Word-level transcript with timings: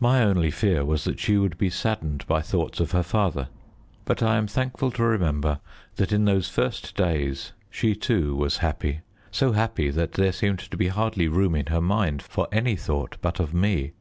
My 0.00 0.22
only 0.22 0.50
fear 0.50 0.86
was 0.86 1.04
that 1.04 1.20
she 1.20 1.36
would 1.36 1.58
be 1.58 1.68
saddened 1.68 2.26
by 2.26 2.40
thoughts 2.40 2.80
of 2.80 2.92
her 2.92 3.02
father; 3.02 3.48
but 4.06 4.22
I 4.22 4.38
am 4.38 4.46
thankful 4.46 4.90
to 4.92 5.02
remember 5.02 5.60
that 5.96 6.12
in 6.12 6.24
those 6.24 6.48
first 6.48 6.96
days 6.96 7.52
she, 7.68 7.94
too, 7.94 8.34
was 8.34 8.56
happy 8.64 9.00
so 9.30 9.52
happy 9.52 9.90
that 9.90 10.12
there 10.12 10.32
seemed 10.32 10.60
to 10.60 10.76
be 10.78 10.88
hardly 10.88 11.28
room 11.28 11.54
in 11.54 11.66
her 11.66 11.82
mind 11.82 12.22
for 12.22 12.48
any 12.50 12.74
thought 12.74 13.18
but 13.20 13.38
of 13.38 13.52
me. 13.52 13.92